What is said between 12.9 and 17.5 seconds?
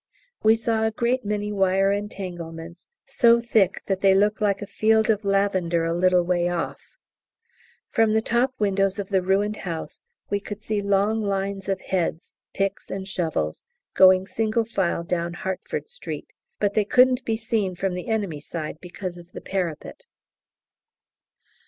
shovels, going single file down "Hertford Street," but they couldn't be